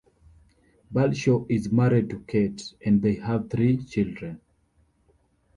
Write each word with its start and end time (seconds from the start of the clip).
Balshaw 0.91 1.45
is 1.47 1.71
married 1.71 2.09
to 2.09 2.21
Kate 2.21 2.73
and 2.83 3.03
they 3.03 3.17
have 3.17 3.51
three 3.51 3.77
children. 3.77 4.41